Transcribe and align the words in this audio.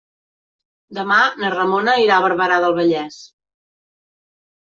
Demà 0.99 1.17
na 1.43 1.51
Ramona 1.55 1.93
irà 2.05 2.17
a 2.21 2.25
Barberà 2.25 2.57
del 2.65 2.75
Vallès. 2.79 3.19